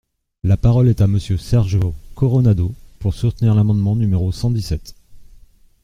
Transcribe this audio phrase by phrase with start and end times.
[0.41, 4.95] La parole est à Monsieur Sergio Coronado, pour soutenir l’amendement numéro cent dix-sept.